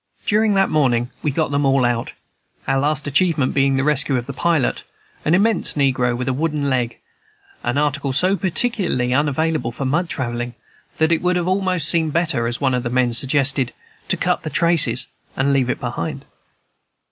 [0.25, 2.13] During that morning we got them all out,
[2.67, 4.81] our last achievement being the rescue of the pilot,
[5.25, 6.97] an immense negro with a wooden leg,
[7.63, 10.55] an article so particularly unavailable for mud travelling,
[10.97, 13.73] that it would have almost seemed better, as one of the men suggested,
[14.07, 15.05] to cut the traces,
[15.37, 16.25] and leave it behind.